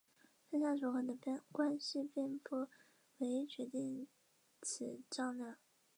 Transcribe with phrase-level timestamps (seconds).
[0.49, 2.67] 上面所给的关系并不
[3.19, 4.07] 唯一决定
[4.63, 5.55] 此张量。